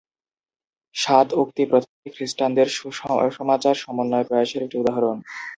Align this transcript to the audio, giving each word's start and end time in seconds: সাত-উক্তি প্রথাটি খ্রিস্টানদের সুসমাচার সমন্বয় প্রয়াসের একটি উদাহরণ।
সাত-উক্তি 0.95 1.63
প্রথাটি 1.65 2.09
খ্রিস্টানদের 2.15 2.67
সুসমাচার 2.77 3.75
সমন্বয় 3.75 4.25
প্রয়াসের 4.27 4.63
একটি 4.63 4.77
উদাহরণ। 4.79 5.17